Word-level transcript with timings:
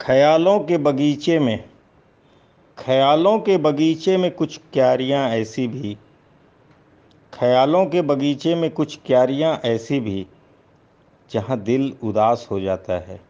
ख्यालों 0.00 0.60
के 0.60 0.78
बगीचे 0.78 1.38
में, 1.38 1.64
ख्यालों 2.78 3.38
के 3.38 3.56
बगीचे 3.56 4.16
में 4.16 4.30
कुछ 4.30 4.60
क्यारियाँ 4.72 5.30
ऐसी 5.30 5.68
भी, 5.68 5.96
ख्यालों 7.32 7.86
के 7.86 8.02
बगीचे 8.02 8.54
में 8.54 8.70
कुछ 8.70 8.98
क्यारियाँ 9.06 9.60
ऐसी 9.64 10.00
भी, 10.00 10.26
जहाँ 11.30 11.60
दिल 11.60 11.96
उदास 12.02 12.48
हो 12.50 12.60
जाता 12.60 12.98
है, 12.98 13.20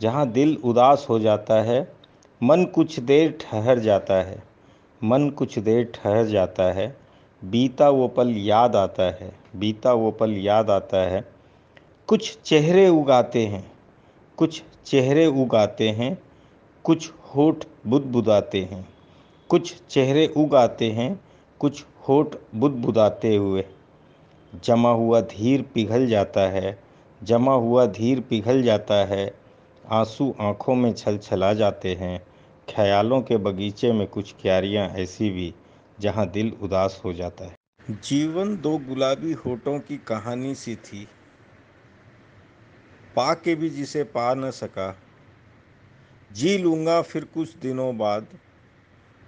जहाँ 0.00 0.30
दिल 0.30 0.58
उदास 0.64 1.06
हो 1.10 1.18
जाता 1.18 1.62
है, 1.62 1.92
मन 2.42 2.64
कुछ 2.64 3.00
देर 3.00 3.38
ठहर 3.40 3.78
जाता 3.78 4.14
है, 4.14 4.42
मन 5.04 5.30
कुछ 5.30 5.58
देर 5.58 5.92
ठहर 5.94 6.26
जाता 6.26 6.72
है, 6.72 6.96
बीता 7.44 7.88
वो 7.88 8.08
पल 8.08 8.28
याद 8.28 8.76
आता 8.76 9.02
है, 9.02 9.32
बीता 9.56 9.92
वो 9.92 10.10
पल 10.10 10.30
याद 10.30 10.70
आता 10.70 10.96
है, 10.96 11.24
कुछ 12.08 12.38
चेहरे 12.44 12.88
उगाते 12.88 13.46
हैं, 13.46 13.72
कुछ 14.36 14.62
चेहरे 14.86 15.26
उगाते 15.26 15.88
हैं, 15.88 16.22
कुछ 16.84 17.10
होठ 17.10 17.64
बुदबुदाते 17.86 18.62
हैं। 18.62 18.88
कुछ 19.48 19.82
चेहरे 19.90 20.26
उगाते 20.36 20.90
हैं, 20.90 21.20
कुछ 21.58 21.84
होठ 22.08 22.36
बुदबुदाते 22.54 23.36
हुए। 23.36 23.64
जमा 24.64 24.90
हुआ 24.90 25.20
धीर 25.20 25.62
पिघल 25.62 26.06
जाता 26.06 26.40
है, 26.40 26.82
जमा 27.22 27.54
हुआ 27.54 27.86
धीर 27.86 28.20
पिघल 28.20 28.62
जाता 28.62 28.94
है। 28.94 29.34
आँसू 29.90 30.34
आँखों 30.40 30.74
में 30.74 30.92
छल 30.92 31.18
छला 31.18 31.54
जाते 31.54 31.94
हैं, 31.94 32.26
ख्यालों 32.76 33.22
के 33.22 33.36
बगीचे 33.36 33.92
में 33.92 34.06
कुछ 34.06 34.34
क्यारियाँ 34.42 34.88
ऐसी 34.88 35.30
भी, 35.30 35.54
जहाँ 36.00 36.30
दिल 36.30 36.52
उदास 36.62 37.02
हो 37.04 37.12
जाता 37.12 37.44
है। 37.44 37.56
जीवन 37.90 38.56
दो 38.56 38.78
गुलाबी 38.78 39.32
होठों 39.32 39.78
की 39.78 39.96
कहानी 39.96 40.54
सी 40.54 40.76
थी। 40.76 41.08
पा 43.16 43.32
के 43.34 43.54
भी 43.54 43.70
जिसे 43.70 44.04
पा 44.04 44.34
न 44.34 44.50
सका। 44.50 44.96
जी 46.32 46.58
लूँगा 46.58 47.00
फिर 47.02 47.24
कुछ 47.24 47.56
दिनों 47.56 47.96
बाद, 47.98 48.26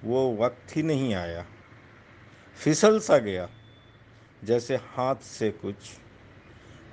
वो 0.04 0.36
वक्त 0.36 0.76
ही 0.76 0.82
नहीं 0.82 1.14
आया। 1.14 1.44
फिसल 2.58 2.98
सा 3.00 3.18
गया, 3.18 3.48
जैसे 4.44 4.76
हाथ 4.76 5.16
से 5.16 5.50
कुछ। 5.50 5.76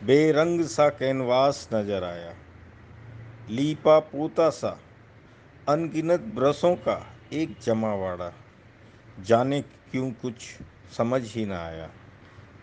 बेरंग 0.03 0.61
सा 0.65 0.89
कैनवास 0.89 1.67
नज़र 1.73 2.03
आया। 2.03 2.35
लीपा 3.49 3.99
पोता 3.99 4.49
सा, 4.49 4.79
अनगिनत 5.69 6.19
ब्रसों 6.19 6.75
का 6.75 7.13
एक 7.33 7.55
जमावाड़ा। 7.63 8.31
जाने 9.19 9.61
क्यों 9.61 10.11
कुछ 10.11 10.35
समझ 10.97 11.21
ही 11.35 11.45
ना 11.45 11.65
आया, 11.65 11.89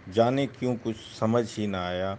जाने 0.09 0.47
क्यों 0.47 0.77
कुछ 0.77 0.97
समझ 0.97 1.45
ही 1.59 1.67
ना 1.67 1.87
आया। 1.89 2.19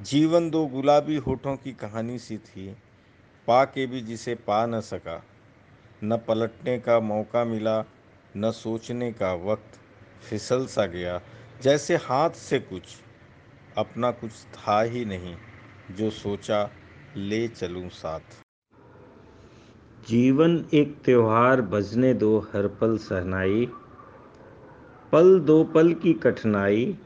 जीवन 0.00 0.50
दो 0.50 0.66
गुलाबी 0.66 1.16
होठों 1.16 1.56
की 1.56 1.72
कहानी 1.72 2.18
सी 2.18 2.38
थी। 2.38 2.76
पा 3.46 3.64
के 3.64 3.86
भी 3.86 4.00
जिसे 4.00 4.34
पा 4.34 4.66
न 4.66 4.80
सका, 4.80 5.24
न 6.04 6.16
पलटने 6.16 6.78
का 6.78 7.00
मौका 7.00 7.44
मिला, 7.44 7.84
न 8.36 8.50
सोचने 8.50 9.12
का 9.12 9.34
वक्त 9.34 9.78
फिसल 10.30 10.66
सा 10.66 10.86
गया। 10.86 11.20
जैसे 11.62 11.96
हाथ 11.96 12.30
से 12.30 12.58
कुछ, 12.58 12.82
अपना 13.76 14.10
कुछ 14.10 14.32
था 14.32 14.82
ही 14.82 15.04
नहीं, 15.04 15.36
जो 15.90 16.10
सोचा, 16.10 16.70
ले 17.16 17.48
चलूँ 17.48 17.88
साथ। 17.88 18.44
जीवन 20.08 20.66
एक 20.74 21.02
त्यौहार, 21.04 21.60
बजने 21.60 22.14
दो 22.14 22.38
हर 22.38 22.68
पल 22.68 22.98
सहनाई, 22.98 23.68
पल 25.12 25.40
दो 25.40 25.64
पल 25.64 25.94
की 25.94 26.12
कठिनाई, 26.12 26.98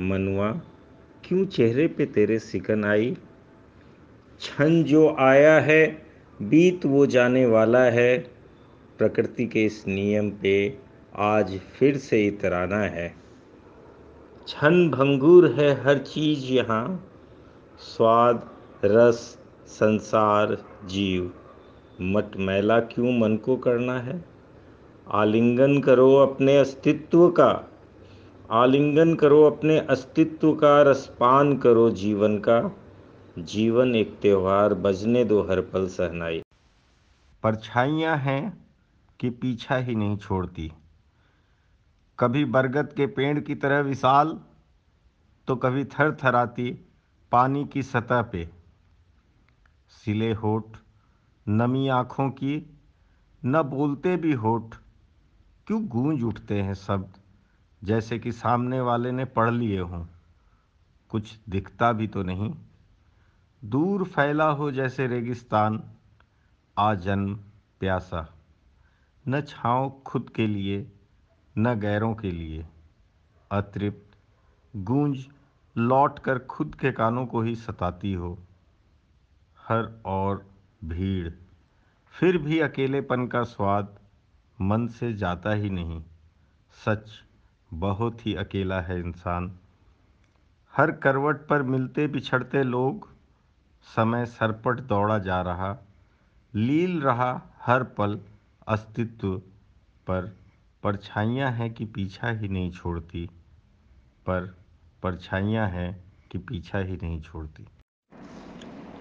मनुआ 0.00 0.60
क्यों 1.32 1.46
चेहरे 1.46 1.86
पे 1.86 2.06
तेरे 2.06 2.38
सिकन 2.38 2.84
आई? 2.84 3.16
क्षण 4.38 4.82
जो 4.82 5.16
आया 5.18 5.60
है, 5.60 6.06
बीत 6.42 6.86
वो 6.86 7.06
जाने 7.06 7.46
वाला 7.46 7.82
है। 7.82 8.18
प्रकृति 8.98 9.46
के 9.46 9.64
इस 9.64 9.84
नियम 9.88 10.30
पे 10.30 10.78
आज 11.16 11.60
फिर 11.78 11.96
से 11.96 12.26
इतराना 12.26 12.78
है। 12.78 13.14
क्षण 14.44 14.88
भंगूर 14.88 15.46
है 15.46 15.82
हर 15.82 15.98
चीज़ 15.98 16.44
यहाँ। 16.44 17.10
स्वाद, 17.78 18.50
रस, 18.84 19.38
संसार, 19.66 20.64
जीव। 20.84 21.32
मट 22.00 22.36
मैला 22.36 22.80
क्यों 22.80 23.18
मन 23.18 23.36
को 23.36 23.56
करना 23.56 24.00
है? 24.00 24.24
आलिंगन 25.08 25.80
करो 25.80 26.14
अपने 26.14 26.58
अस्तित्व 26.58 27.28
का। 27.28 27.71
आलिंगन 28.52 29.14
करो 29.14 29.42
अपने 29.42 29.78
अस्तित्व 29.78 30.54
का, 30.54 30.82
रसपान 30.82 31.58
करो 31.58 31.90
जीवन 31.90 32.38
का। 32.38 32.76
जीवन 33.38 33.94
एक 33.94 34.18
त्योहार, 34.20 34.74
बजने 34.74 35.24
दो 35.24 35.42
हर 35.42 35.60
पल 35.60 35.86
सहनाई। 35.86 36.42
परछाइयाँ 37.42 38.16
हैं 38.16 38.66
कि 39.20 39.30
पीछा 39.30 39.76
ही 39.76 39.94
नहीं 39.94 40.16
छोड़ती। 40.16 40.72
कभी 42.18 42.44
बरगद 42.44 42.92
के 42.92 43.06
पेड़ 43.06 43.40
की 43.40 43.54
तरह 43.54 43.80
विशाल 43.80 44.40
तो 45.48 45.56
कभी 45.56 45.84
थर 45.84 46.16
थराती 46.24 46.70
पानी 47.32 47.64
की 47.64 47.82
सतह 47.82 48.22
पे। 48.22 48.48
सिले 49.88 50.32
होठ, 50.32 50.64
नमी 51.48 51.88
आँखों 51.88 52.30
की, 52.30 52.80
न 53.44 53.62
बोलते 53.62 54.16
भी 54.16 54.32
होठ, 54.32 54.74
क्यों 55.66 55.86
गूंज 55.86 56.22
उठते 56.22 56.62
हैं 56.62 56.74
शब्द? 56.74 57.21
जैसे 57.84 58.18
कि 58.18 58.32
सामने 58.32 58.80
वाले 58.80 59.12
ने 59.12 59.24
पढ़ 59.24 59.50
लिए 59.50 59.80
हों। 59.80 60.06
कुछ 61.08 61.38
दिखता 61.48 61.92
भी 61.92 62.06
तो 62.06 62.22
नहीं। 62.22 62.54
दूर 63.64 64.04
फैला 64.04 64.48
हो 64.48 64.70
जैसे 64.70 65.06
रेगिस्तान। 65.06 65.82
आ 66.78 66.94
जन्म 66.94 67.36
प्यासा। 67.80 68.34
न 69.28 69.40
छाँव 69.40 70.02
खुद 70.06 70.30
के 70.36 70.46
लिए, 70.46 70.92
न 71.58 71.80
गैरों 71.80 72.14
के 72.14 72.30
लिए। 72.30 72.66
अतृप्त 73.50 74.16
गूंज 74.76 75.28
लौट 75.76 76.18
कर 76.18 76.38
खुद 76.38 76.74
के 76.74 76.92
कानों 76.92 77.26
को 77.26 77.42
ही 77.42 77.54
सताती 77.54 78.12
हो। 78.12 78.38
हर 79.68 80.02
और 80.06 80.50
भीड़। 80.84 81.30
फिर 82.10 82.38
भी 82.38 82.58
अकेलेपन 82.58 83.26
का 83.26 83.42
स्वाद 83.42 83.98
मन 84.60 84.86
से 84.86 85.12
जाता 85.12 85.50
ही 85.50 85.70
नहीं। 85.70 86.04
सच 86.70 87.24
बहुत 87.72 88.26
ही 88.26 88.34
अकेला 88.34 88.80
है 88.80 88.98
इंसान। 89.00 89.50
हर 90.74 90.90
करवट 90.90 91.46
पर 91.46 91.62
मिलते 91.62 92.06
बिछड़ते 92.06 92.62
लोग, 92.62 93.08
समय 93.86 94.26
सरपट 94.26 94.80
दौड़ा 94.80 95.18
जा 95.18 95.40
रहा, 95.42 95.76
लील 96.54 97.00
रहा 97.02 97.30
हर 97.60 97.82
पल 97.82 98.18
अस्तित्व 98.68 99.36
पर। 100.06 100.32
परछाइयाँ 100.82 101.50
हैं 101.52 101.72
कि 101.74 101.84
पीछा 101.84 102.30
ही 102.30 102.48
नहीं 102.48 102.70
छोड़ती, 102.70 103.26
पर 104.26 104.54
परछाइयाँ 105.02 105.68
हैं 105.68 106.04
कि 106.30 106.38
पीछा 106.38 106.78
ही 106.78 106.96
नहीं 106.96 107.20
छोड़ती। 107.20 107.66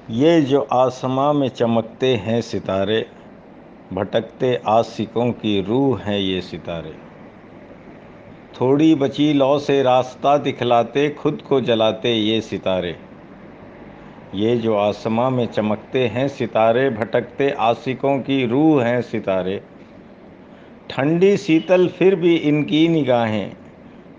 ये 0.10 0.42
जो 0.42 0.62
आसमां 0.62 1.34
में 1.34 1.50
चमकते 1.50 2.16
हैं 2.16 2.42
सितारे, 2.42 3.02
भटकते 3.94 4.56
आशिकों 4.68 5.32
की 5.34 5.62
रूह 5.62 6.02
हैं 6.02 6.20
ये 6.20 6.42
सितारे। 6.42 7.11
थोड़ी 8.52 8.96
बची 8.96 9.34
लौ 9.34 9.60
से 9.60 9.84
रास्ता 9.84 10.38
दिखलाते, 10.38 11.10
खुद 11.10 11.42
को 11.50 11.62
जलाते 11.62 12.14
ये 12.14 12.42
सितारे। 12.42 12.96
ये 14.36 14.58
जो 14.58 14.76
आसमां 14.76 15.32
में 15.32 15.46
चमकते 15.46 16.08
हैं 16.08 16.28
सितारे, 16.28 16.90
भटकते 16.90 17.50
आशिकों 17.50 18.20
की 18.20 18.46
रूह 18.46 18.84
हैं 18.84 19.02
सितारे। 19.02 19.62
ठंडी 20.90 21.38
शीतल 21.38 21.88
फिर 21.88 22.16
भी 22.16 22.36
इनकी 22.36 22.88
निगाहें, 22.88 23.52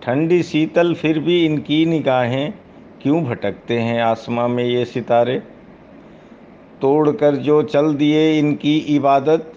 ठंडी 0.03 0.43
शीतल 0.43 0.95
फिर 0.95 1.19
भी 1.19 1.45
इनकी 1.47 1.87
निगाहें, 1.87 2.53
क्यों 3.03 3.25
भटकते 3.25 3.79
हैं 3.79 4.03
आसमां 4.03 4.49
में 4.49 4.65
ये 4.65 4.85
सितारे? 4.85 5.39
तोड़कर 6.81 7.37
जो 7.37 7.63
चल 7.63 7.95
दिए 7.95 8.39
इनकी 8.39 8.77
इबादत, 8.77 9.53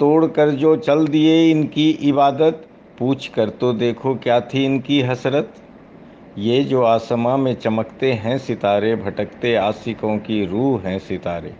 तोड़कर 0.00 0.50
जो 0.50 0.76
चल 0.76 1.06
दिए 1.06 1.50
इनकी 1.50 1.90
इबादत 1.90 2.66
पूछ 2.98 3.26
कर 3.28 3.50
तो 3.50 3.72
देखो 3.74 4.14
क्या 4.16 4.40
थी 4.42 4.64
इनकी 4.64 5.00
हसरत। 5.02 5.52
ये 6.38 6.62
जो 6.64 6.82
आसमां 6.84 7.36
में 7.38 7.54
चमकते 7.54 8.12
हैं 8.14 8.36
सितारे, 8.38 8.94
भटकते 8.96 9.54
आशिकों 9.56 10.16
की 10.18 10.44
रूह 10.46 10.80
हैं 10.80 10.98
सितारे। 11.00 11.54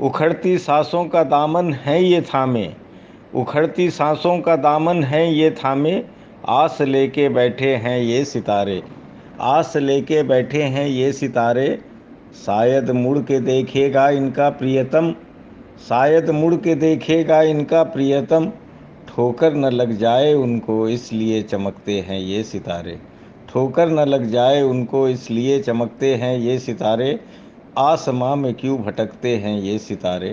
उखड़ती 0.00 0.56
सांसों 0.58 1.04
का 1.06 1.22
दामन 1.24 1.72
है 1.76 2.02
ये 2.04 2.20
थामे, 2.24 2.68
उखड़ती 3.34 3.88
सांसों 3.90 4.38
का 4.38 4.56
दामन 4.58 5.02
है 5.04 5.22
ये 5.32 5.50
थामे, 5.54 6.02
आस 6.48 6.80
लेके 6.82 7.28
बैठे 7.30 7.74
हैं 7.76 7.98
ये 7.98 8.24
सितारे, 8.26 8.82
आस 9.42 9.76
लेके 9.78 10.22
बैठे 10.24 10.62
हैं 10.64 10.86
ये 10.86 11.12
सितारे। 11.14 11.68
शायद 12.36 12.90
मुड़ 12.92 13.18
के 13.20 13.40
देखेगा 13.42 14.08
इनका 14.12 14.48
प्रियतम, 14.52 15.12
शायद 15.88 16.30
मुड़ 16.32 16.54
के 16.56 16.74
देखेगा 16.76 17.40
इनका 17.44 17.82
प्रियतम। 17.84 18.50
ठोकर 19.18 19.54
न 19.54 19.64
लग 19.64 19.92
जाए 19.92 20.32
उनको, 20.34 20.88
इसलिए 20.88 21.42
चमकते 21.42 22.00
हैं 22.00 22.18
ये 22.20 22.42
सितारे। 22.42 22.98
ठोकर 23.48 23.88
न 23.88 23.98
लग 23.98 24.24
जाए 24.24 24.60
उनको, 24.62 25.08
इसलिए 25.08 25.58
चमकते 25.60 26.14
हैं 26.14 26.38
ये 26.38 26.58
सितारे। 26.58 27.18
आसमां 27.78 28.36
में 28.36 28.54
क्यों 28.54 28.78
भटकते 28.78 29.36
हैं 29.36 29.58
ये 29.60 29.78
सितारे? 29.78 30.30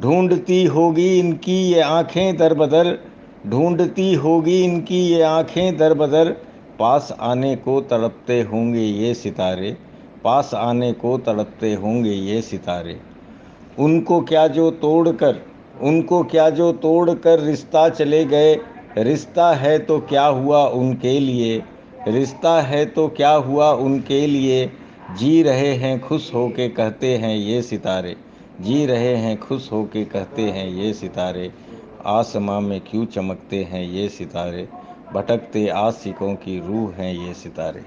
ढूंढती 0.00 0.64
होगी 0.64 1.18
इनकी 1.18 1.56
ये 1.68 1.80
आँखें 1.80 2.36
दर 2.36 2.54
बदर 2.54 2.98
ढूंढती 3.46 4.14
होगी 4.14 4.62
इनकी 4.64 5.00
ये 5.00 5.22
आँखें 5.22 5.76
दर 5.76 5.94
बदर 5.94 6.30
पास 6.78 7.16
आने 7.20 7.54
को 7.56 7.80
तड़पते 7.80 8.40
होंगे 8.42 8.80
ये 8.80 9.14
सितारे, 9.14 9.76
पास 10.24 10.54
आने 10.54 10.92
को 10.92 11.16
तड़पते 11.18 11.74
होंगे 11.74 12.10
ये 12.10 12.40
सितारे। 12.42 12.96
उनको 13.78 14.20
क्या 14.20 14.46
जो 14.48 14.70
तोड़कर 14.70 15.42
उनको 15.80 16.24
क्या 16.24 16.50
जो 16.50 16.72
तोड़ 16.72 17.10
कर 17.10 17.40
रिश्ता 17.40 17.88
चले 17.88 18.24
गए? 18.24 18.60
रिश्ता 18.98 19.54
है 19.54 19.78
तो 19.78 20.00
क्या 20.00 20.26
हुआ 20.26 20.66
उनके 20.66 21.20
लिए? 21.20 21.62
रिश्ता 22.08 22.60
है 22.60 22.86
तो 22.86 23.08
क्या 23.08 23.30
हुआ 23.30 23.72
उनके 23.72 24.26
लिए? 24.26 24.72
जी 25.18 25.42
रहे 25.42 25.74
हैं, 25.74 26.00
खुश 26.00 26.34
हो 26.34 26.48
के 26.48 26.68
कहते 26.68 27.16
हैं 27.16 27.36
ये 27.36 27.62
सितारे। 27.62 28.16
जी 28.60 28.86
रहे 28.86 29.16
हैं, 29.16 29.40
खुश 29.40 29.72
हो 29.72 29.84
के 29.84 30.04
कहते 30.04 30.42
हैं 30.42 30.68
ये 30.68 30.92
सितारे। 30.92 31.52
आसमां 32.06 32.60
में 32.60 32.80
क्यों 32.80 33.04
चमकते 33.04 33.64
हैं 33.64 33.84
ये 33.84 34.08
सितारे? 34.08 34.68
भटकते 35.14 35.68
आशिकों 35.68 36.34
की 36.34 36.58
रूह 36.58 36.92
हैं 36.92 37.26
ये 37.26 37.34
सितारे। 37.34 37.82